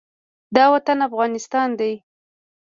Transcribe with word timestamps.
دا 0.55 0.65
وطن 0.73 0.97
افغانستان 1.09 1.67
دی 1.79 1.93